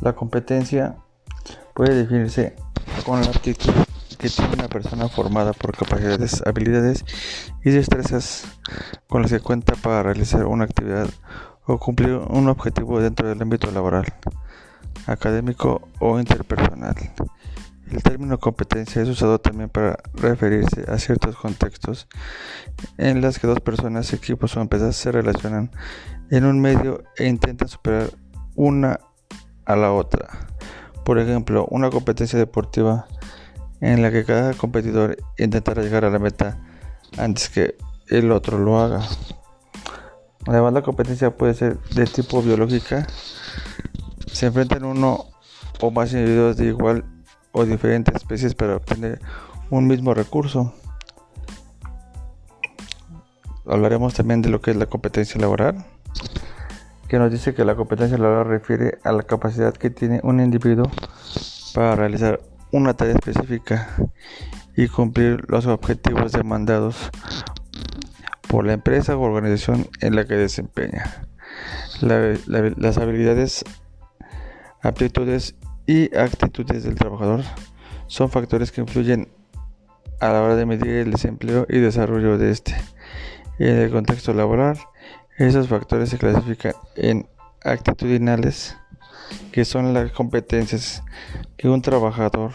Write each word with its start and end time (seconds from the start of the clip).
La 0.00 0.14
competencia 0.14 0.96
puede 1.74 1.94
definirse 1.94 2.54
con 3.04 3.20
la 3.20 3.28
actitud 3.28 3.72
que 4.18 4.28
tiene 4.28 4.54
una 4.54 4.68
persona 4.68 5.08
formada 5.08 5.52
por 5.52 5.76
capacidades, 5.76 6.42
habilidades 6.44 7.04
y 7.64 7.70
destrezas 7.70 8.44
con 9.08 9.22
las 9.22 9.30
que 9.30 9.40
cuenta 9.40 9.74
para 9.74 10.02
realizar 10.02 10.46
una 10.46 10.64
actividad 10.64 11.08
o 11.66 11.78
cumplir 11.78 12.14
un 12.14 12.48
objetivo 12.48 13.00
dentro 13.00 13.28
del 13.28 13.40
ámbito 13.40 13.70
laboral, 13.70 14.06
académico 15.06 15.88
o 16.00 16.18
interpersonal. 16.18 16.94
El 17.90 18.02
término 18.02 18.38
competencia 18.38 19.00
es 19.00 19.08
usado 19.08 19.38
también 19.40 19.70
para 19.70 19.98
referirse 20.14 20.84
a 20.88 20.98
ciertos 20.98 21.36
contextos 21.36 22.06
en 22.98 23.20
los 23.20 23.38
que 23.38 23.46
dos 23.46 23.60
personas, 23.60 24.12
equipos 24.12 24.56
o 24.56 24.60
empresas 24.60 24.96
se 24.96 25.10
relacionan 25.10 25.70
en 26.30 26.44
un 26.44 26.60
medio 26.60 27.04
e 27.16 27.26
intentan 27.26 27.68
superar 27.68 28.10
una 28.56 29.00
a 29.68 29.76
la 29.76 29.92
otra. 29.92 30.48
Por 31.04 31.18
ejemplo, 31.18 31.66
una 31.70 31.90
competencia 31.90 32.38
deportiva 32.38 33.06
en 33.80 34.02
la 34.02 34.10
que 34.10 34.24
cada 34.24 34.54
competidor 34.54 35.16
intentará 35.36 35.82
llegar 35.82 36.04
a 36.04 36.10
la 36.10 36.18
meta 36.18 36.58
antes 37.16 37.48
que 37.48 37.76
el 38.08 38.32
otro 38.32 38.58
lo 38.58 38.80
haga. 38.80 39.02
Además, 40.46 40.72
la 40.72 40.82
competencia 40.82 41.36
puede 41.36 41.54
ser 41.54 41.78
de 41.94 42.06
tipo 42.06 42.42
biológica. 42.42 43.06
Se 44.26 44.46
enfrentan 44.46 44.84
uno 44.84 45.26
o 45.80 45.90
más 45.90 46.12
individuos 46.12 46.56
de 46.56 46.66
igual 46.66 47.04
o 47.52 47.64
diferentes 47.64 48.14
especies 48.16 48.54
para 48.54 48.76
obtener 48.76 49.20
un 49.70 49.86
mismo 49.86 50.14
recurso. 50.14 50.72
Hablaremos 53.66 54.14
también 54.14 54.40
de 54.40 54.48
lo 54.48 54.62
que 54.62 54.70
es 54.70 54.78
la 54.78 54.86
competencia 54.86 55.38
laboral, 55.38 55.84
que 57.08 57.18
nos 57.18 57.32
dice 57.32 57.54
que 57.54 57.64
la 57.64 57.74
competencia 57.74 58.18
laboral 58.18 58.46
refiere 58.46 58.98
a 59.02 59.12
la 59.12 59.22
capacidad 59.22 59.72
que 59.74 59.90
tiene 59.90 60.20
un 60.22 60.40
individuo 60.40 60.90
para 61.74 61.96
realizar 61.96 62.40
una 62.70 62.94
tarea 62.94 63.14
específica 63.14 63.88
y 64.76 64.88
cumplir 64.88 65.44
los 65.48 65.66
objetivos 65.66 66.32
demandados 66.32 67.10
por 68.48 68.66
la 68.66 68.74
empresa 68.74 69.16
o 69.16 69.22
organización 69.22 69.86
en 70.00 70.16
la 70.16 70.24
que 70.24 70.34
desempeña. 70.34 71.26
las 72.00 72.98
habilidades, 72.98 73.64
aptitudes 74.82 75.54
y 75.86 76.14
actitudes 76.16 76.84
del 76.84 76.94
trabajador 76.94 77.42
son 78.06 78.30
factores 78.30 78.70
que 78.70 78.82
influyen 78.82 79.28
a 80.20 80.28
la 80.28 80.42
hora 80.42 80.56
de 80.56 80.66
medir 80.66 80.88
el 80.88 81.10
desempleo 81.10 81.66
y 81.68 81.78
desarrollo 81.78 82.38
de 82.38 82.50
este. 82.50 82.76
En 83.58 83.76
el 83.76 83.90
contexto 83.90 84.32
laboral, 84.34 84.78
esos 85.38 85.68
factores 85.68 86.08
se 86.10 86.18
clasifican 86.18 86.72
en 86.96 87.28
actitudinales, 87.62 88.76
que 89.52 89.64
son 89.64 89.94
las 89.94 90.10
competencias 90.10 91.02
que 91.56 91.68
un 91.68 91.80
trabajador 91.80 92.52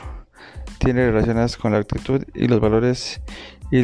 tiene 0.79 1.09
relacionadas 1.09 1.55
con 1.55 1.71
la 1.71 1.77
actitud 1.77 2.23
y 2.33 2.47
los 2.47 2.59
valores 2.59 3.21
y 3.71 3.81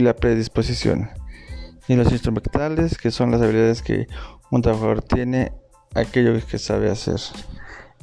la, 0.00 0.14
predisposición. 0.16 1.10
Y 1.86 1.96
los 1.96 2.10
instrumentales, 2.10 2.96
que 2.96 3.10
son 3.10 3.30
las 3.30 3.42
habilidades 3.42 3.82
que 3.82 4.06
un 4.50 4.62
trabajador 4.62 5.02
tiene, 5.02 5.52
aquello 5.94 6.34
que 6.46 6.58
sabe 6.58 6.90
hacer. 6.90 7.20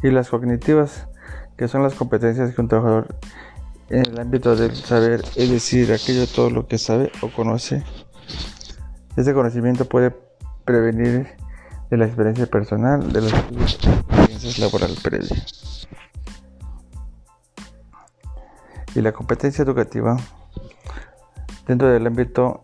Y 0.03 0.11
las 0.11 0.29
cognitivas, 0.29 1.07
que 1.57 1.67
son 1.67 1.83
las 1.83 1.95
competencias 1.95 2.53
que 2.53 2.61
un 2.61 2.67
trabajador 2.67 3.15
en 3.89 4.05
el 4.05 4.19
ámbito 4.19 4.55
del 4.55 4.75
saber, 4.75 5.23
es 5.35 5.49
decir, 5.49 5.91
aquello 5.91 6.27
todo 6.27 6.49
lo 6.49 6.67
que 6.67 6.77
sabe 6.77 7.11
o 7.21 7.29
conoce. 7.29 7.83
Este 9.15 9.33
conocimiento 9.33 9.85
puede 9.85 10.15
prevenir 10.65 11.27
de 11.89 11.97
la 11.97 12.05
experiencia 12.05 12.47
personal, 12.47 13.13
de 13.13 13.21
las 13.21 13.33
experiencias 13.33 14.59
laborales 14.59 14.99
previas. 15.01 15.87
Y 18.95 19.01
la 19.01 19.11
competencia 19.11 19.63
educativa 19.63 20.17
dentro 21.67 21.89
del 21.89 22.07
ámbito 22.07 22.63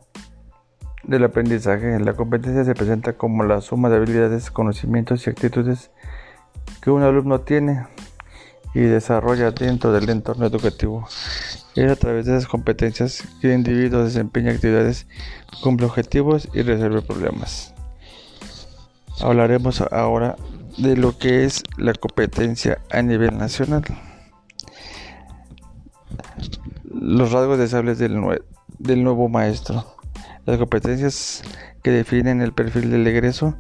del 1.04 1.24
aprendizaje, 1.24 2.00
la 2.00 2.14
competencia 2.14 2.64
se 2.64 2.74
presenta 2.74 3.14
como 3.14 3.44
la 3.44 3.62
suma 3.62 3.90
de 3.90 3.98
habilidades, 3.98 4.52
conocimientos 4.52 5.26
y 5.26 5.30
actitudes 5.30 5.92
que 6.82 6.92
un 6.92 7.04
alumno 7.04 7.42
tiene 7.42 7.88
y 8.74 8.82
desarrolla 8.82 9.52
dentro 9.52 9.92
del 9.92 10.10
entorno 10.10 10.46
educativo. 10.46 11.08
Es 11.76 11.92
a 11.92 11.96
través 11.96 12.26
de 12.26 12.36
esas 12.36 12.48
competencias 12.48 13.24
que 13.40 13.48
el 13.48 13.60
individuo 13.60 14.04
desempeña 14.04 14.52
actividades, 14.52 15.08
cumple 15.62 15.86
objetivos 15.86 16.50
y 16.54 16.62
resuelve 16.64 17.02
problemas. 17.02 17.74
Hablaremos 19.22 19.82
ahora 19.82 20.36
de 20.78 20.96
lo 20.96 21.18
que 21.18 21.44
es 21.44 21.64
la 21.78 21.94
competencia 21.94 22.80
a 22.90 23.02
nivel 23.02 23.38
nacional. 23.38 23.84
Los 26.84 27.32
rasgos 27.32 27.60
deseables 27.60 28.00
del, 28.00 28.20
del 28.80 29.04
nuevo 29.04 29.30
maestro. 29.30 29.96
Las 30.46 30.58
competencias 30.58 31.44
que 31.84 31.92
definen 31.92 32.42
el 32.42 32.54
perfil 32.54 32.90
del 32.90 33.06
egreso 33.06 33.56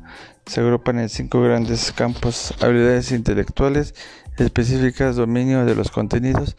se 0.45 0.61
agrupan 0.61 0.99
en 0.99 1.09
cinco 1.09 1.41
grandes 1.41 1.91
campos, 1.91 2.53
habilidades 2.61 3.11
intelectuales 3.11 3.93
específicas, 4.37 5.15
dominio 5.15 5.65
de 5.65 5.75
los 5.75 5.91
contenidos 5.91 6.55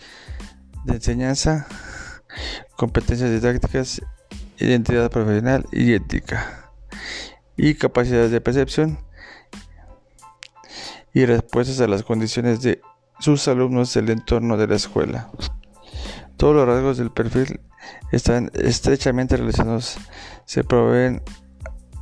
de 0.85 0.95
enseñanza, 0.95 1.67
competencias 2.77 3.31
didácticas, 3.31 4.03
identidad 4.59 5.11
profesional 5.11 5.67
y 5.73 5.95
ética, 5.95 6.71
y 7.57 7.75
capacidades 7.75 8.31
de 8.31 8.41
percepción 8.41 8.99
y 11.13 11.27
respuestas 11.27 11.81
a 11.81 11.87
las 11.87 12.03
condiciones 12.03 12.63
de 12.63 12.81
sus 13.19 13.47
alumnos 13.49 13.93
del 13.95 14.11
entorno 14.11 14.57
de 14.57 14.67
la 14.67 14.77
escuela. 14.77 15.31
Todos 16.37 16.55
los 16.55 16.67
rasgos 16.67 16.97
del 16.97 17.11
perfil 17.11 17.61
están 18.13 18.51
estrechamente 18.55 19.37
relacionados, 19.37 19.99
se 20.47 20.65
proveen 20.65 21.23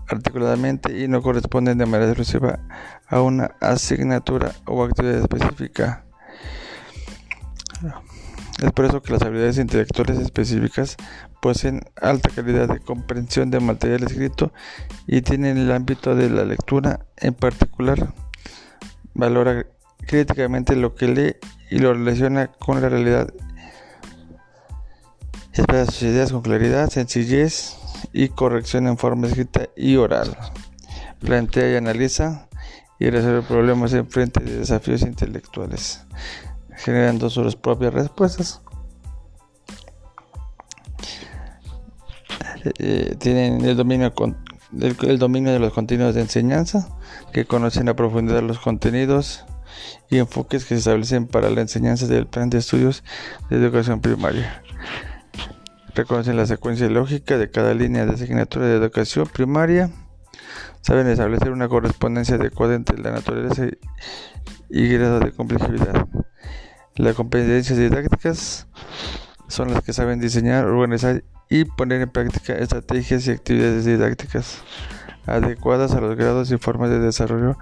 articuladamente 0.08 0.96
y 0.98 1.08
no 1.08 1.22
corresponden 1.22 1.78
de 1.78 1.86
manera 1.86 2.10
exclusiva 2.10 2.60
a 3.08 3.20
una 3.20 3.56
asignatura 3.60 4.52
o 4.64 4.82
actividad 4.84 5.18
específica. 5.18 6.04
Es 8.62 8.72
por 8.72 8.86
eso 8.86 9.02
que 9.02 9.12
las 9.12 9.22
habilidades 9.22 9.58
intelectuales 9.58 10.18
específicas 10.18 10.96
poseen 11.40 11.82
alta 12.00 12.30
calidad 12.30 12.68
de 12.68 12.80
comprensión 12.80 13.50
de 13.50 13.60
material 13.60 14.02
escrito 14.02 14.52
y 15.06 15.22
tienen 15.22 15.58
el 15.58 15.70
ámbito 15.70 16.16
de 16.16 16.28
la 16.28 16.44
lectura 16.44 17.06
en 17.16 17.34
particular. 17.34 18.12
Valora 19.14 19.66
críticamente 20.06 20.74
lo 20.74 20.94
que 20.94 21.08
lee 21.08 21.36
y 21.70 21.78
lo 21.78 21.92
relaciona 21.92 22.48
con 22.48 22.80
la 22.80 22.88
realidad 22.88 23.32
Expresa 25.58 25.90
sus 25.90 26.02
ideas 26.02 26.30
con 26.30 26.42
claridad, 26.42 26.88
sencillez 26.88 27.74
y 28.12 28.28
corrección 28.28 28.86
en 28.86 28.96
forma 28.96 29.26
escrita 29.26 29.68
y 29.76 29.96
oral. 29.96 30.36
Plantea 31.18 31.72
y 31.72 31.76
analiza 31.76 32.48
y 33.00 33.10
resuelve 33.10 33.42
problemas 33.42 33.92
en 33.92 34.08
frente 34.08 34.38
de 34.38 34.56
desafíos 34.56 35.02
intelectuales, 35.02 36.04
generando 36.78 37.30
sus 37.30 37.56
propias 37.56 37.92
respuestas. 37.94 38.62
Eh, 42.78 43.16
tienen 43.18 43.64
el 43.64 43.76
dominio, 43.76 44.12
el 45.02 45.18
dominio 45.18 45.52
de 45.52 45.58
los 45.58 45.72
contenidos 45.72 46.14
de 46.14 46.22
enseñanza, 46.22 46.88
que 47.32 47.44
conocen 47.44 47.88
a 47.88 47.94
profundidad 47.94 48.42
los 48.42 48.58
contenidos 48.58 49.44
y 50.10 50.18
enfoques 50.18 50.64
que 50.64 50.74
se 50.74 50.78
establecen 50.80 51.26
para 51.26 51.50
la 51.50 51.60
enseñanza 51.60 52.06
del 52.06 52.26
plan 52.26 52.50
de 52.50 52.58
estudios 52.58 53.04
de 53.48 53.56
educación 53.56 54.00
primaria 54.00 54.62
reconocen 55.98 56.36
la 56.36 56.46
secuencia 56.46 56.88
lógica 56.88 57.36
de 57.38 57.50
cada 57.50 57.74
línea 57.74 58.06
de 58.06 58.12
asignatura 58.12 58.66
de 58.66 58.76
educación 58.76 59.26
primaria, 59.26 59.90
saben 60.80 61.08
establecer 61.08 61.50
una 61.50 61.68
correspondencia 61.68 62.36
adecuada 62.36 62.76
entre 62.76 62.98
la 62.98 63.10
naturaleza 63.10 63.66
y 64.70 64.88
grado 64.88 65.18
de 65.18 65.32
complejidad. 65.32 66.06
Las 66.98 67.14
competencias 67.14 67.78
didácticas 67.78 68.66
son 69.46 69.72
las 69.72 69.84
que 69.84 69.92
saben 69.92 70.20
diseñar, 70.20 70.66
organizar 70.66 71.22
y 71.48 71.64
poner 71.64 72.02
en 72.02 72.10
práctica 72.10 72.54
estrategias 72.54 73.26
y 73.26 73.30
actividades 73.30 73.84
didácticas 73.84 74.58
adecuadas 75.24 75.92
a 75.92 76.00
los 76.00 76.16
grados 76.16 76.50
y 76.50 76.58
formas 76.58 76.90
de 76.90 76.98
desarrollo 76.98 77.56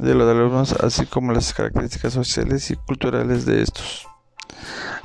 de 0.00 0.14
los 0.14 0.28
alumnos, 0.28 0.72
así 0.72 1.06
como 1.06 1.32
las 1.32 1.54
características 1.54 2.12
sociales 2.12 2.70
y 2.72 2.76
culturales 2.76 3.46
de 3.46 3.62
estos 3.62 4.08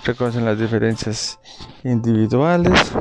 reconocen 0.04 0.46
las 0.46 0.60
diferencias 0.60 1.40
individuales 1.84 2.92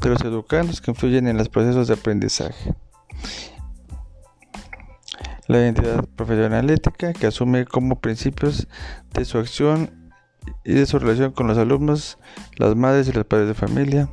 de 0.00 0.08
los 0.08 0.20
educandos 0.22 0.80
que 0.80 0.92
influyen 0.92 1.26
en 1.26 1.38
los 1.38 1.48
procesos 1.48 1.88
de 1.88 1.94
aprendizaje. 1.94 2.74
La 5.48 5.58
identidad 5.58 6.04
profesional 6.16 6.70
ética 6.70 7.12
que 7.12 7.26
asume 7.26 7.64
como 7.66 8.00
principios 8.00 8.66
de 9.12 9.24
su 9.24 9.38
acción 9.38 10.12
y 10.64 10.74
de 10.74 10.86
su 10.86 10.98
relación 10.98 11.32
con 11.32 11.46
los 11.46 11.58
alumnos, 11.58 12.18
las 12.56 12.74
madres 12.76 13.08
y 13.08 13.12
los 13.12 13.24
padres 13.24 13.48
de 13.48 13.54
familia. 13.54 14.08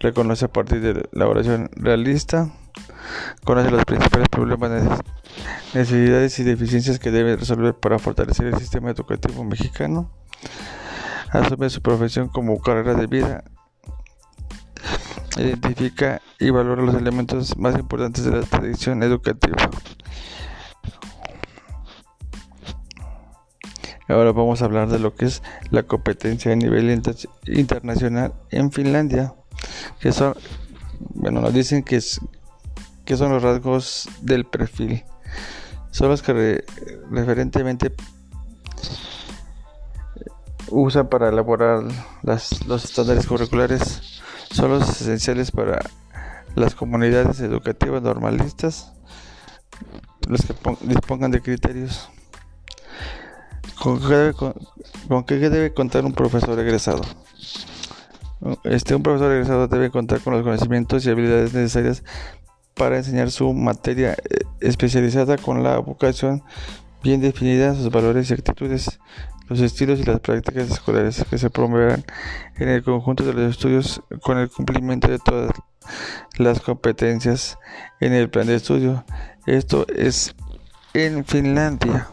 Reconoce 0.00 0.46
a 0.46 0.52
partir 0.52 0.80
de 0.80 1.08
la 1.12 1.26
oración 1.28 1.70
realista 1.76 2.50
Conoce 3.44 3.70
los 3.70 3.84
principales 3.84 4.28
problemas, 4.28 5.00
necesidades 5.74 6.38
y 6.38 6.44
deficiencias 6.44 6.98
que 6.98 7.10
debe 7.10 7.36
resolver 7.36 7.74
para 7.74 7.98
fortalecer 7.98 8.46
el 8.46 8.58
sistema 8.58 8.90
educativo 8.90 9.44
mexicano. 9.44 10.10
Asume 11.30 11.68
su 11.68 11.82
profesión 11.82 12.28
como 12.28 12.58
carrera 12.60 12.94
de 12.94 13.06
vida. 13.06 13.44
Identifica 15.36 16.22
y 16.38 16.50
valora 16.50 16.82
los 16.82 16.94
elementos 16.94 17.56
más 17.58 17.76
importantes 17.78 18.24
de 18.24 18.30
la 18.30 18.42
tradición 18.42 19.02
educativa. 19.02 19.56
Ahora 24.06 24.32
vamos 24.32 24.60
a 24.60 24.66
hablar 24.66 24.88
de 24.88 24.98
lo 24.98 25.14
que 25.14 25.24
es 25.24 25.42
la 25.70 25.82
competencia 25.84 26.52
a 26.52 26.56
nivel 26.56 26.90
internacional 27.46 28.34
en 28.50 28.70
Finlandia, 28.70 29.34
que 29.98 30.12
son, 30.12 30.34
bueno, 31.14 31.40
nos 31.40 31.54
dicen 31.54 31.82
que, 31.82 31.96
es, 31.96 32.20
que 33.06 33.16
son 33.16 33.32
los 33.32 33.42
rasgos 33.42 34.08
del 34.20 34.44
perfil. 34.44 35.04
Son 35.90 36.10
los 36.10 36.22
que 36.22 36.64
referentemente 37.10 37.94
usan 40.68 41.08
para 41.08 41.28
elaborar 41.30 41.84
los 42.22 42.84
estándares 42.84 43.26
curriculares, 43.26 44.20
son 44.50 44.70
los 44.70 45.00
esenciales 45.00 45.50
para 45.50 45.78
las 46.56 46.74
comunidades 46.74 47.40
educativas 47.40 48.02
normalistas, 48.02 48.92
los 50.28 50.42
que 50.42 50.54
dispongan 50.82 51.30
de 51.30 51.40
criterios 51.40 52.10
¿Con 53.84 54.00
qué, 55.26 55.36
debe, 55.36 55.74
contar 55.74 56.06
un 56.06 56.14
profesor 56.14 56.58
egresado? 56.58 57.02
Este, 58.64 58.94
un 58.94 59.02
profesor 59.02 59.30
egresado 59.30 59.68
debe 59.68 59.90
contar 59.90 60.20
con 60.20 60.32
los 60.32 60.42
conocimientos 60.42 61.04
y 61.04 61.10
habilidades 61.10 61.52
necesarias 61.52 62.02
para 62.72 62.96
enseñar 62.96 63.30
su 63.30 63.52
materia 63.52 64.12
eh, 64.12 64.38
especializada 64.60 65.36
con 65.36 65.62
la 65.62 65.76
vocación 65.80 66.42
bien 67.02 67.20
definida, 67.20 67.74
sus 67.74 67.90
valores 67.90 68.30
y 68.30 68.32
actitudes, 68.32 69.00
los 69.50 69.60
estilos 69.60 70.00
y 70.00 70.04
las 70.04 70.20
prácticas 70.20 70.70
escolares 70.70 71.22
que 71.28 71.36
se 71.36 71.50
promoverán 71.50 72.06
en 72.56 72.70
el 72.70 72.82
conjunto 72.82 73.22
de 73.22 73.34
los 73.34 73.50
estudios 73.50 74.00
con 74.22 74.38
el 74.38 74.48
cumplimiento 74.48 75.08
de 75.08 75.18
todas 75.18 75.50
las 76.38 76.58
competencias 76.60 77.58
en 78.00 78.14
el 78.14 78.30
plan 78.30 78.46
de 78.46 78.54
estudio. 78.54 79.04
Esto 79.44 79.86
es 79.94 80.34
en 80.94 81.26
Finlandia. 81.26 82.08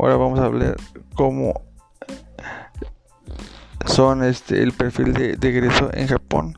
Ahora 0.00 0.16
vamos 0.16 0.38
a 0.38 0.44
hablar 0.44 0.76
cómo 1.16 1.60
son 3.84 4.22
este 4.22 4.62
el 4.62 4.70
perfil 4.70 5.12
de, 5.12 5.32
egreso 5.32 5.90
en 5.92 6.06
Japón. 6.06 6.56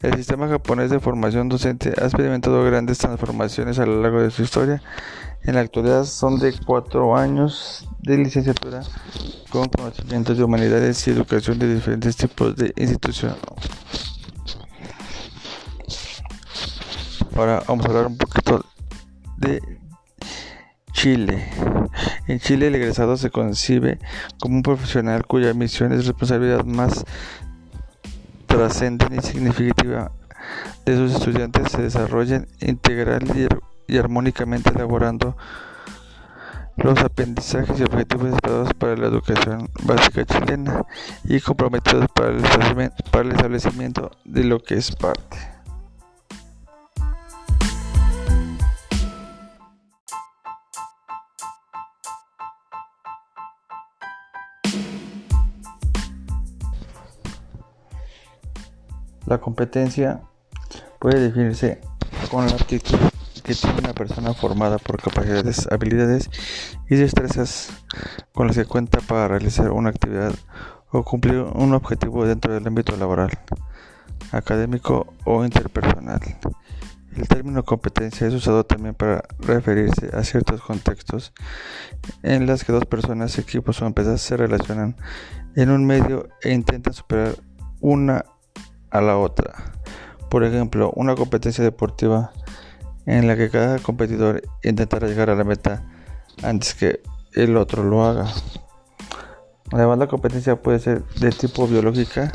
El 0.00 0.16
sistema 0.16 0.48
japonés 0.48 0.90
de 0.90 0.98
formación 0.98 1.48
docente 1.48 1.94
ha 1.96 2.06
experimentado 2.06 2.64
grandes 2.64 2.98
transformaciones 2.98 3.78
a 3.78 3.86
lo 3.86 4.02
largo 4.02 4.20
de 4.20 4.32
su 4.32 4.42
historia. 4.42 4.82
En 5.44 5.54
la 5.54 5.60
actualidad 5.60 6.02
son 6.02 6.40
de 6.40 6.52
cuatro 6.66 7.16
años 7.16 7.88
de 8.00 8.18
licenciatura 8.18 8.82
con 9.50 9.68
conocimientos 9.68 10.36
de 10.36 10.42
humanidades 10.42 11.06
y 11.06 11.12
educación 11.12 11.60
de 11.60 11.72
diferentes 11.72 12.16
tipos 12.16 12.56
de 12.56 12.74
instituciones. 12.78 13.38
Ahora 17.36 17.62
vamos 17.68 17.86
a 17.86 17.88
hablar 17.90 18.06
un 18.06 18.16
poquito 18.18 18.64
de 19.36 19.81
Chile. 21.02 21.42
En 22.28 22.38
Chile 22.38 22.68
el 22.68 22.76
egresado 22.76 23.16
se 23.16 23.28
concibe 23.28 23.98
como 24.38 24.54
un 24.54 24.62
profesional 24.62 25.26
cuya 25.26 25.52
misión 25.52 25.92
es 25.92 26.06
responsabilidad 26.06 26.64
más 26.64 27.04
trascendente 28.46 29.16
y 29.16 29.20
significativa 29.20 30.12
de 30.86 30.94
sus 30.94 31.16
estudiantes 31.16 31.72
se 31.72 31.82
desarrollen 31.82 32.46
integral 32.60 33.24
y, 33.88 33.98
armónicamente 33.98 34.70
elaborando 34.70 35.36
los 36.76 36.96
aprendizajes 37.00 37.80
y 37.80 37.82
objetivos 37.82 38.34
esperados 38.34 38.72
para 38.74 38.96
la 38.96 39.08
educación 39.08 39.70
básica 39.82 40.24
chilena 40.24 40.84
y 41.24 41.40
comprometidos 41.40 42.06
para 42.14 42.28
el 42.28 43.32
establecimiento 43.32 44.12
de 44.24 44.44
lo 44.44 44.62
que 44.62 44.74
es 44.74 44.94
parte. 44.94 45.51
La 59.26 59.38
competencia 59.38 60.20
puede 60.98 61.20
definirse 61.20 61.80
con 62.30 62.46
la 62.46 62.52
actitud 62.52 62.98
que 63.42 63.54
tiene 63.54 63.78
una 63.80 63.92
persona 63.92 64.34
formada 64.34 64.78
por 64.78 65.00
capacidades, 65.00 65.68
habilidades 65.70 66.30
y 66.88 66.96
destrezas 66.96 67.70
con 68.32 68.46
las 68.46 68.56
que 68.56 68.64
cuenta 68.64 69.00
para 69.00 69.28
realizar 69.28 69.70
una 69.72 69.90
actividad 69.90 70.32
o 70.90 71.02
cumplir 71.02 71.38
un 71.40 71.74
objetivo 71.74 72.24
dentro 72.24 72.52
del 72.52 72.66
ámbito 72.66 72.96
laboral, 72.96 73.30
académico 74.30 75.12
o 75.24 75.44
interpersonal. 75.44 76.20
El 77.16 77.28
término 77.28 77.62
competencia 77.62 78.26
es 78.26 78.32
usado 78.32 78.64
también 78.64 78.94
para 78.94 79.24
referirse 79.38 80.10
a 80.14 80.24
ciertos 80.24 80.62
contextos 80.62 81.34
en 82.22 82.46
los 82.46 82.64
que 82.64 82.72
dos 82.72 82.86
personas, 82.86 83.38
equipos 83.38 83.82
o 83.82 83.86
empresas 83.86 84.20
se 84.20 84.36
relacionan 84.36 84.96
en 85.56 85.70
un 85.70 85.84
medio 85.84 86.28
e 86.42 86.52
intentan 86.52 86.94
superar 86.94 87.34
una 87.80 88.24
a 88.92 89.00
la 89.00 89.16
otra. 89.16 89.52
Por 90.30 90.44
ejemplo, 90.44 90.92
una 90.94 91.14
competencia 91.14 91.64
deportiva 91.64 92.32
en 93.06 93.26
la 93.26 93.36
que 93.36 93.50
cada 93.50 93.78
competidor 93.80 94.42
intentará 94.62 95.08
llegar 95.08 95.30
a 95.30 95.34
la 95.34 95.44
meta 95.44 95.82
antes 96.42 96.74
que 96.74 97.00
el 97.34 97.56
otro 97.56 97.82
lo 97.82 98.04
haga. 98.04 98.26
Además, 99.72 99.98
la 99.98 100.06
competencia 100.06 100.60
puede 100.62 100.78
ser 100.78 101.04
de 101.18 101.30
tipo 101.30 101.66
biológica. 101.66 102.30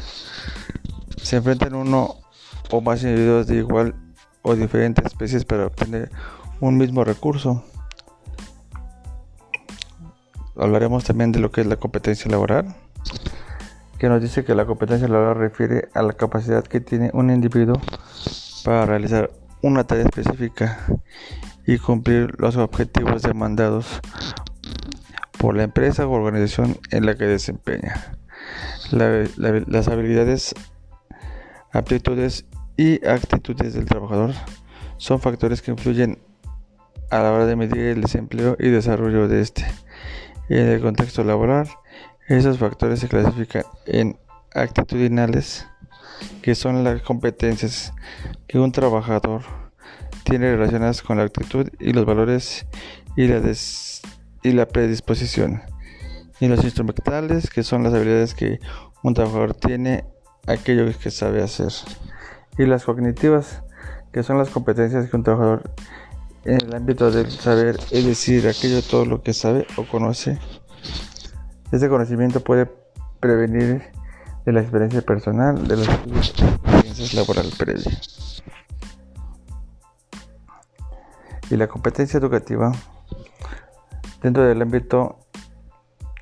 Se 1.21 1.37
enfrentan 1.37 1.75
uno 1.75 2.15
o 2.71 2.81
más 2.81 3.03
individuos 3.03 3.47
de 3.47 3.57
igual 3.57 3.95
o 4.41 4.55
diferentes 4.55 5.05
especies 5.05 5.45
para 5.45 5.67
obtener 5.67 6.11
un 6.59 6.77
mismo 6.77 7.03
recurso. 7.03 7.63
Hablaremos 10.55 11.03
también 11.03 11.31
de 11.31 11.39
lo 11.39 11.51
que 11.51 11.61
es 11.61 11.67
la 11.67 11.75
competencia 11.75 12.31
laboral 12.31 12.75
que 13.97 14.09
nos 14.09 14.21
dice 14.21 14.43
que 14.43 14.55
la 14.55 14.65
competencia 14.65 15.07
laboral 15.07 15.35
refiere 15.35 15.89
a 15.93 16.01
la 16.03 16.13
capacidad 16.13 16.63
que 16.63 16.79
tiene 16.79 17.09
un 17.13 17.29
individuo 17.29 17.81
para 18.63 18.85
realizar 18.85 19.31
una 19.61 19.85
tarea 19.85 20.05
específica 20.05 20.79
y 21.65 21.77
cumplir 21.79 22.39
los 22.39 22.57
objetivos 22.57 23.23
demandados 23.23 23.99
por 25.37 25.55
la 25.55 25.63
empresa 25.63 26.07
o 26.07 26.11
organización 26.11 26.77
en 26.91 27.05
la 27.05 27.15
que 27.15 27.25
desempeña. 27.25 28.17
las 28.91 29.87
habilidades, 29.87 30.53
aptitudes 31.71 32.45
y 32.77 33.05
actitudes 33.05 33.73
del 33.73 33.85
trabajador 33.85 34.33
son 34.97 35.19
factores 35.19 35.61
que 35.61 35.71
influyen 35.71 36.19
a 37.09 37.19
la 37.19 37.31
hora 37.31 37.45
de 37.45 37.55
medir 37.55 37.85
el 37.85 38.01
desempleo 38.01 38.55
y 38.59 38.69
desarrollo 38.69 39.27
de 39.27 39.41
este. 39.41 39.65
En 40.49 40.67
el 40.67 40.81
contexto 40.81 41.23
laboral, 41.23 41.67
esos 42.27 42.57
factores 42.57 42.99
se 42.99 43.07
clasifican 43.07 43.63
en 43.85 44.17
actitudinales, 44.53 45.65
que 46.41 46.55
son 46.55 46.83
las 46.83 47.01
competencias 47.01 47.93
que 48.47 48.59
un 48.59 48.71
trabajador 48.71 49.43
tiene 50.23 50.55
relacionadas 50.55 51.01
con 51.01 51.17
la 51.17 51.23
actitud 51.23 51.69
y 51.79 51.93
los 51.93 52.05
valores 52.05 52.65
y 53.15 53.27
la, 54.51 54.65
predisposición. 54.67 55.61
Y 56.39 56.47
los 56.47 56.63
instrumentales, 56.63 57.49
que 57.49 57.63
son 57.63 57.83
las 57.83 57.93
habilidades 57.93 58.33
que 58.33 58.59
un 59.03 59.13
trabajador 59.13 59.53
tiene, 59.53 60.03
aquello 60.47 60.85
que 60.99 61.11
sabe 61.11 61.41
hacer. 61.41 61.71
Y 62.57 62.65
las 62.65 62.83
cognitivas, 62.83 63.63
que 64.11 64.21
son 64.23 64.37
las 64.37 64.49
competencias 64.49 65.09
que 65.09 65.15
un 65.15 65.23
trabajador 65.23 65.71
en 66.43 66.61
el 66.61 66.75
ámbito 66.75 67.09
del 67.09 67.31
saber, 67.31 67.77
es 67.91 68.05
decir, 68.05 68.47
aquello 68.47 68.81
todo 68.81 69.05
lo 69.05 69.21
que 69.21 69.33
sabe 69.33 69.65
o 69.77 69.83
conoce 69.83 70.39
este 71.71 71.89
conocimiento 71.89 72.39
puede 72.41 72.69
prevenir 73.19 73.83
de 74.45 74.53
la 74.53 74.61
experiencia 74.61 75.01
personal 75.01 75.67
de 75.67 75.75
las 75.75 75.89
experiencias 75.89 77.13
laborales 77.13 77.55
previas. 77.55 78.43
Y 81.49 81.57
la 81.57 81.67
competencia 81.67 82.17
educativa 82.17 82.71
dentro 84.21 84.43
del 84.43 84.61
ámbito 84.61 85.19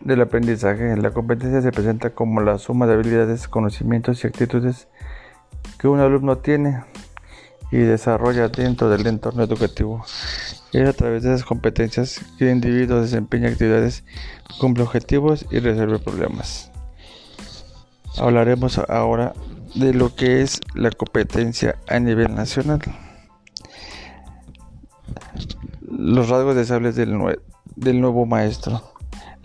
del 0.01 0.21
aprendizaje, 0.21 0.95
la 0.97 1.11
competencia 1.11 1.61
se 1.61 1.71
presenta 1.71 2.11
como 2.11 2.41
la 2.41 2.57
suma 2.57 2.85
de 2.85 2.93
habilidades, 2.93 3.47
conocimientos 3.47 4.23
y 4.23 4.27
actitudes 4.27 4.87
que 5.79 5.87
un 5.87 5.99
alumno 5.99 6.37
tiene 6.37 6.83
y 7.71 7.77
desarrolla 7.77 8.47
dentro 8.49 8.89
del 8.89 9.07
entorno 9.07 9.43
educativo. 9.43 10.05
Es 10.71 10.87
a 10.87 10.93
través 10.93 11.23
de 11.23 11.33
esas 11.33 11.45
competencias 11.45 12.21
que 12.37 12.45
el 12.45 12.55
individuo 12.57 13.01
desempeña 13.01 13.49
actividades, 13.49 14.03
cumple 14.59 14.83
objetivos 14.83 15.45
y 15.51 15.59
resuelve 15.59 15.99
problemas. 15.99 16.71
Hablaremos 18.17 18.77
ahora 18.77 19.33
de 19.75 19.93
lo 19.93 20.15
que 20.15 20.41
es 20.41 20.61
la 20.73 20.89
competencia 20.91 21.77
a 21.87 21.99
nivel 21.99 22.33
nacional. 22.33 22.81
Los 25.81 26.29
rasgos 26.29 26.55
deseables 26.55 26.95
del, 26.95 27.17
del 27.75 28.01
nuevo 28.01 28.25
maestro. 28.25 28.94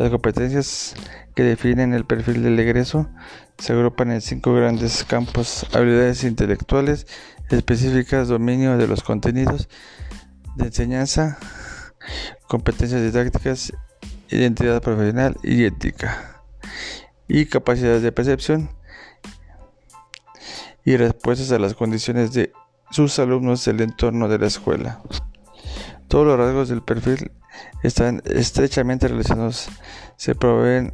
Las 0.01 0.09
competencias 0.09 0.95
que 1.35 1.43
definen 1.43 1.93
el 1.93 2.07
perfil 2.07 2.43
del 2.43 2.59
egreso 2.59 3.11
se 3.59 3.75
agrupan 3.75 4.11
en 4.11 4.23
cinco 4.23 4.55
grandes 4.55 5.05
campos, 5.05 5.67
habilidades 5.75 6.25
intelectuales 6.25 7.07
específicas, 7.51 8.29
dominio 8.29 8.79
de 8.79 8.87
los 8.87 9.03
contenidos 9.03 9.69
de 10.57 10.69
enseñanza, 10.69 11.39
competencias 12.49 13.03
didácticas, 13.03 13.75
identidad 14.31 14.81
profesional 14.81 15.37
y 15.43 15.65
ética, 15.67 16.41
y 17.29 17.45
capacidades 17.45 18.01
de 18.01 18.11
percepción 18.11 18.71
y 20.83 20.97
respuestas 20.97 21.53
a 21.53 21.59
las 21.59 21.75
condiciones 21.75 22.33
de 22.33 22.55
sus 22.91 23.19
alumnos 23.19 23.67
del 23.67 23.83
entorno 23.83 24.29
de 24.29 24.39
la 24.39 24.47
escuela. 24.47 25.03
Todos 26.11 26.27
los 26.27 26.37
rasgos 26.37 26.69
del 26.69 26.83
perfil 26.83 27.31
están 27.85 28.21
estrechamente 28.25 29.07
relacionados, 29.07 29.69
se 30.17 30.35
proveen 30.35 30.93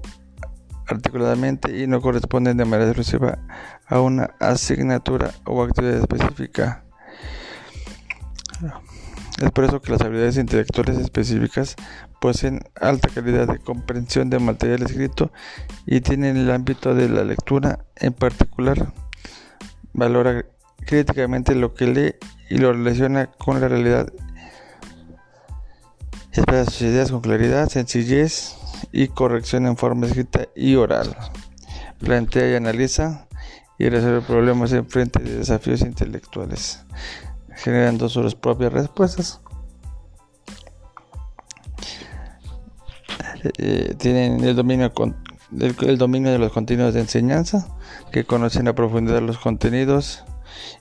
articuladamente 0.86 1.74
y 1.74 1.86
no 1.86 2.02
corresponden 2.02 2.58
de 2.58 2.66
manera 2.66 2.90
exclusiva 2.90 3.38
a 3.86 4.00
una 4.00 4.34
asignatura 4.40 5.32
o 5.46 5.62
actividad 5.62 5.96
específica. 5.96 6.84
Es 9.40 9.50
por 9.52 9.64
eso 9.64 9.80
que 9.80 9.92
las 9.92 10.02
habilidades 10.02 10.36
intelectuales 10.36 10.98
específicas 10.98 11.76
poseen 12.20 12.60
alta 12.78 13.08
calidad 13.08 13.48
de 13.48 13.58
comprensión 13.58 14.28
de 14.28 14.38
material 14.38 14.82
escrito 14.82 15.32
y 15.86 16.02
tienen 16.02 16.36
el 16.36 16.50
ámbito 16.50 16.94
de 16.94 17.08
la 17.08 17.24
lectura 17.24 17.86
en 17.96 18.12
particular. 18.12 18.92
Valora 19.94 20.44
críticamente 20.86 21.54
lo 21.54 21.72
que 21.72 21.86
lee 21.86 22.14
y 22.50 22.58
lo 22.58 22.74
relaciona 22.74 23.30
con 23.32 23.62
la 23.62 23.68
realidad. 23.68 24.12
Expresa 26.36 26.70
sus 26.70 26.82
ideas 26.82 27.10
con 27.10 27.20
claridad, 27.20 27.68
sencillez 27.68 28.56
y 28.92 29.08
corrección 29.08 29.66
en 29.66 29.76
forma 29.76 30.06
escrita 30.06 30.48
y 30.54 30.74
oral. 30.74 31.16
Plantea 31.98 32.52
y 32.52 32.54
analiza 32.54 33.26
y 33.78 33.88
resuelve 33.88 34.20
problemas 34.20 34.72
en 34.72 34.86
frente 34.86 35.22
de 35.22 35.38
desafíos 35.38 35.80
intelectuales 35.80 36.86
generando 37.56 38.08
sus 38.08 38.34
propias 38.34 38.72
respuestas. 38.72 39.40
Eh, 43.58 43.94
tienen 43.98 44.42
el 44.44 44.56
dominio, 44.56 44.92
el, 45.80 45.98
dominio 45.98 46.32
de 46.32 46.38
los 46.38 46.52
contenidos 46.52 46.94
de 46.94 47.00
enseñanza, 47.00 47.68
que 48.12 48.24
conocen 48.24 48.68
a 48.68 48.74
profundidad 48.74 49.22
los 49.22 49.38
contenidos 49.38 50.24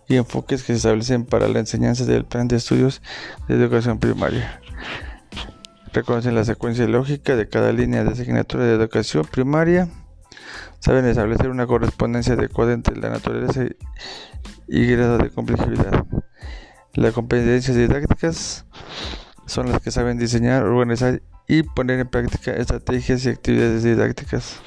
y 0.08 0.16
enfoques 0.16 0.64
que 0.64 0.74
se 0.74 0.78
establecen 0.78 1.26
para 1.26 1.48
la 1.48 1.60
enseñanza 1.60 2.06
del 2.06 2.26
plan 2.26 2.48
de 2.48 2.58
estudios 2.58 3.02
de 3.48 3.56
educación 3.56 4.00
primaria. 4.00 4.62
Reconocen 5.96 6.36
la 6.36 6.44
secuencia 6.44 6.86
lógica 6.90 7.38
de 7.38 7.48
cada 7.48 7.72
línea 7.72 8.04
de 8.04 8.12
asignatura 8.12 8.66
de 8.66 8.74
educación 8.74 9.24
primaria. 9.32 9.88
Saben 10.80 11.06
establecer 11.06 11.50
una 11.50 11.68
correspondencia 11.68 12.34
adecuada 12.34 12.74
entre 12.74 12.98
la 12.98 13.10
naturaleza 13.10 13.64
y 14.68 14.86
grado 14.88 15.18
de 15.18 15.30
complejidad. 15.30 16.06
Las 16.96 17.14
competencias 17.14 17.78
didácticas 17.78 18.66
son 19.46 19.72
las 19.72 19.82
que 19.82 19.90
saben 19.90 20.18
diseñar, 20.18 20.64
organizar 20.64 21.22
y 21.48 21.64
poner 21.64 22.02
en 22.02 22.10
práctica 22.10 22.52
estrategias 22.52 23.26
y 23.26 23.30
actividades 23.30 23.84
didácticas 23.84 24.60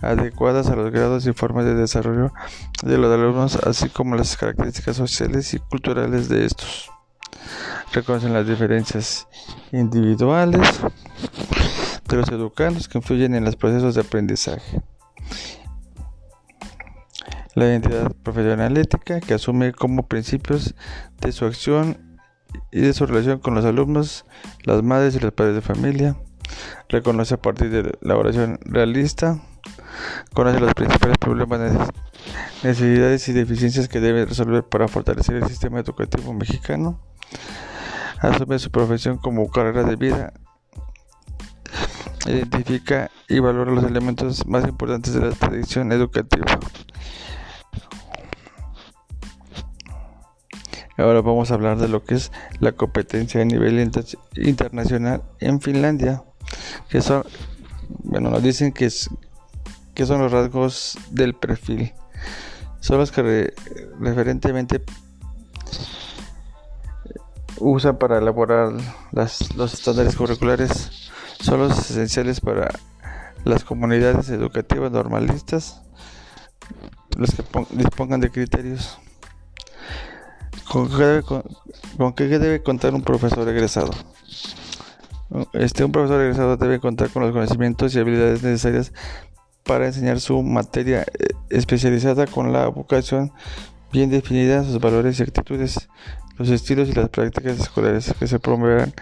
adecuadas 0.00 0.68
a 0.68 0.74
los 0.74 0.90
grados 0.90 1.26
y 1.26 1.34
formas 1.34 1.66
de 1.66 1.74
desarrollo 1.74 2.32
de 2.82 2.96
los 2.96 3.12
alumnos, 3.12 3.56
así 3.56 3.90
como 3.90 4.16
las 4.16 4.38
características 4.38 4.96
sociales 4.96 5.52
y 5.52 5.58
culturales 5.58 6.30
de 6.30 6.46
estos. 6.46 6.90
Reconocen 7.92 8.32
las 8.32 8.46
diferencias 8.46 9.28
individuales 9.70 10.80
de 12.08 12.16
los 12.16 12.28
educandos 12.30 12.88
que 12.88 12.98
influyen 12.98 13.34
en 13.34 13.44
los 13.44 13.56
procesos 13.56 13.94
de 13.94 14.00
aprendizaje. 14.00 14.80
La 17.54 17.66
identidad 17.66 18.10
profesional 18.22 18.76
ética 18.78 19.20
que 19.20 19.34
asume 19.34 19.72
como 19.72 20.06
principios 20.06 20.74
de 21.20 21.32
su 21.32 21.44
acción 21.44 22.18
y 22.70 22.80
de 22.80 22.94
su 22.94 23.04
relación 23.04 23.40
con 23.40 23.54
los 23.54 23.64
alumnos, 23.66 24.24
las 24.64 24.82
madres 24.82 25.14
y 25.14 25.20
los 25.20 25.32
padres 25.32 25.54
de 25.54 25.60
familia, 25.60 26.16
reconoce 26.88 27.34
a 27.34 27.42
partir 27.42 27.70
de 27.70 27.98
la 28.00 28.16
oración 28.16 28.58
realista, 28.64 29.38
conoce 30.32 30.60
los 30.60 30.72
principales 30.74 31.18
problemas, 31.18 31.88
necesidades 32.62 33.28
y 33.28 33.32
deficiencias 33.32 33.88
que 33.88 34.00
debe 34.00 34.24
resolver 34.24 34.64
para 34.64 34.88
fortalecer 34.88 35.36
el 35.36 35.46
sistema 35.46 35.80
educativo 35.80 36.32
mexicano, 36.32 37.00
asume 38.22 38.58
su 38.58 38.70
profesión 38.70 39.18
como 39.18 39.50
carrera 39.50 39.82
de 39.82 39.96
vida, 39.96 40.32
identifica 42.26 43.10
y 43.28 43.40
valora 43.40 43.72
los 43.72 43.84
elementos 43.84 44.46
más 44.46 44.64
importantes 44.66 45.12
de 45.14 45.20
la 45.20 45.32
tradición 45.32 45.90
educativa. 45.90 46.46
Ahora 50.96 51.20
vamos 51.20 51.50
a 51.50 51.54
hablar 51.54 51.78
de 51.78 51.88
lo 51.88 52.04
que 52.04 52.14
es 52.14 52.30
la 52.60 52.72
competencia 52.72 53.40
a 53.40 53.44
nivel 53.44 53.90
internacional 54.36 55.22
en 55.40 55.60
Finlandia, 55.60 56.22
que 56.88 57.00
son, 57.00 57.24
bueno, 58.04 58.30
nos 58.30 58.42
dicen 58.42 58.72
que, 58.72 58.84
es, 58.84 59.10
que 59.94 60.06
son 60.06 60.20
los 60.20 60.30
rasgos 60.30 60.96
del 61.10 61.34
perfil. 61.34 61.92
Son 62.78 62.98
los 62.98 63.10
que 63.10 63.52
referentemente 63.98 64.80
usan 67.62 67.96
para 67.98 68.18
elaborar 68.18 68.72
los 69.12 69.74
estándares 69.74 70.16
curriculares, 70.16 71.10
son 71.40 71.60
los 71.60 71.78
esenciales 71.90 72.40
para 72.40 72.68
las 73.44 73.64
comunidades 73.64 74.28
educativas 74.30 74.92
normalistas, 74.92 75.82
los 77.16 77.30
que 77.30 77.44
dispongan 77.72 78.20
de 78.20 78.30
criterios 78.30 78.98
¿Con 80.72 80.88
qué, 82.14 82.38
debe, 82.38 82.62
contar 82.62 82.94
un 82.94 83.02
profesor 83.02 83.46
egresado? 83.46 83.90
Este, 85.52 85.84
un 85.84 85.92
profesor 85.92 86.22
egresado 86.22 86.56
debe 86.56 86.80
contar 86.80 87.10
con 87.10 87.22
los 87.22 87.32
conocimientos 87.32 87.94
y 87.94 87.98
habilidades 87.98 88.42
necesarias 88.42 88.92
para 89.64 89.86
enseñar 89.86 90.18
su 90.20 90.42
materia 90.42 91.02
eh, 91.02 91.34
especializada 91.50 92.26
con 92.26 92.54
la 92.54 92.68
vocación 92.68 93.32
bien 93.92 94.08
definida, 94.08 94.64
sus 94.64 94.80
valores 94.80 95.20
y 95.20 95.24
actitudes, 95.24 95.90
los 96.42 96.50
estilos 96.50 96.88
y 96.88 96.92
las 96.92 97.08
prácticas 97.08 97.60
escolares 97.60 98.12
que 98.18 98.26
se 98.26 98.40
promoverán 98.40 98.92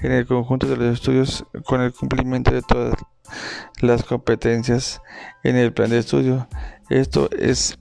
en 0.00 0.12
el 0.12 0.26
conjunto 0.26 0.66
de 0.66 0.78
los 0.78 0.94
estudios 0.94 1.44
con 1.66 1.82
el 1.82 1.92
cumplimiento 1.92 2.50
de 2.50 2.62
todas 2.62 2.94
las 3.82 4.02
competencias 4.02 5.02
en 5.42 5.56
el 5.56 5.74
plan 5.74 5.90
de 5.90 5.98
estudio. 5.98 6.48
Esto 6.88 7.28
es 7.38 7.78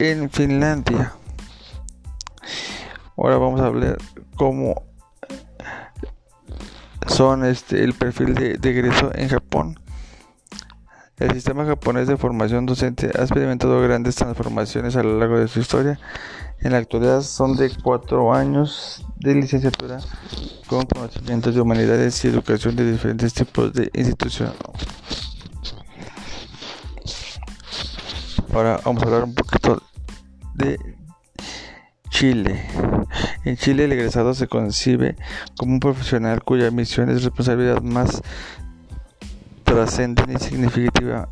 en 0.00 0.28
Finlandia. 0.28 1.12
Ahora 3.16 3.38
vamos 3.38 3.60
a 3.60 3.66
hablar 3.66 3.98
cómo 4.34 4.82
son 7.06 7.44
este 7.44 7.84
el 7.84 7.94
perfil 7.94 8.34
de, 8.34 8.70
egreso 8.70 9.12
en 9.14 9.28
Japón. 9.28 9.78
El 11.16 11.32
sistema 11.32 11.64
japonés 11.64 12.08
de 12.08 12.16
formación 12.16 12.66
docente 12.66 13.10
ha 13.16 13.22
experimentado 13.22 13.80
grandes 13.80 14.16
transformaciones 14.16 14.96
a 14.96 15.04
lo 15.04 15.16
largo 15.20 15.38
de 15.38 15.46
su 15.46 15.60
historia. 15.60 16.00
En 16.60 16.72
la 16.72 16.78
actualidad 16.78 17.22
son 17.22 17.56
de 17.56 17.70
cuatro 17.82 18.34
años 18.34 19.04
de 19.16 19.34
licenciatura 19.34 19.98
con 20.66 20.86
conocimientos 20.86 21.54
de 21.54 21.60
humanidades 21.60 22.24
y 22.24 22.28
educación 22.28 22.74
de 22.74 22.90
diferentes 22.90 23.32
tipos 23.32 23.72
de 23.72 23.90
instituciones. 23.94 24.54
Ahora 28.52 28.80
vamos 28.84 29.02
a 29.02 29.06
hablar 29.06 29.24
un 29.24 29.34
poquito 29.34 29.82
de 30.54 30.78
Chile. 32.10 32.66
En 33.44 33.56
Chile 33.56 33.84
el 33.84 33.92
egresado 33.92 34.34
se 34.34 34.48
concibe 34.48 35.14
como 35.56 35.74
un 35.74 35.80
profesional 35.80 36.42
cuya 36.42 36.70
misión 36.72 37.08
es 37.08 37.22
responsabilidad 37.22 37.82
más 37.82 38.20
trascendente 39.62 40.32
y 40.32 40.38
significativa 40.38 41.28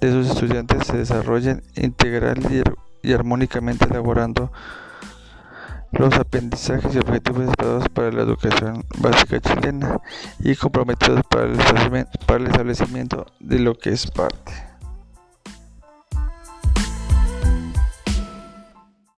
de 0.00 0.10
sus 0.10 0.30
estudiantes 0.30 0.86
se 0.86 0.96
desarrollen 0.96 1.62
integral 1.74 2.38
y, 2.50 2.62
armónicamente 3.12 3.86
elaborando 3.86 4.52
los 5.92 6.14
aprendizajes 6.14 6.94
y 6.94 6.98
objetivos 6.98 7.48
esperados 7.48 7.88
para 7.88 8.12
la 8.12 8.22
educación 8.22 8.84
básica 8.98 9.40
chilena 9.40 10.00
y 10.40 10.54
comprometidos 10.56 11.22
para 11.28 11.44
el 11.44 12.46
establecimiento 12.46 13.26
de 13.40 13.58
lo 13.60 13.74
que 13.78 13.90
es 13.90 14.10
parte. 14.10 14.65